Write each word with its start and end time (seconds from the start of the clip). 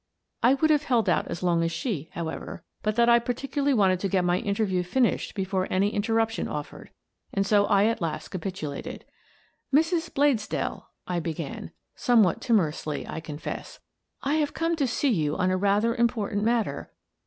I 0.41 0.55
would 0.55 0.71
have 0.71 0.85
held 0.85 1.07
out 1.09 1.27
as 1.27 1.43
long 1.43 1.61
as 1.61 1.71
she, 1.71 2.09
however, 2.13 2.63
but 2.81 2.95
that 2.95 3.07
I 3.07 3.19
particularly 3.19 3.75
wanted 3.75 3.99
to 3.99 4.09
get 4.09 4.25
my 4.25 4.39
interview 4.39 4.81
finished 4.81 5.35
before 5.35 5.67
any 5.69 5.93
in 5.93 6.01
terruption 6.01 6.49
offered, 6.49 6.89
and 7.31 7.45
so 7.45 7.65
I 7.67 7.83
at 7.85 8.01
last 8.01 8.29
capitulated." 8.29 9.05
Mrs. 9.71 10.09
Bladesdell," 10.11 10.85
I 11.05 11.19
began, 11.19 11.69
somewhat 11.93 12.41
timor 12.41 12.69
ously, 12.69 13.07
I 13.07 13.19
confess, 13.19 13.79
"I 14.23 14.37
have 14.37 14.55
come 14.55 14.75
to 14.77 14.87
see 14.87 15.09
you 15.11 15.37
on 15.37 15.51
a 15.51 15.55
rather 15.55 15.93
important 15.93 16.43
matter." 16.43 16.91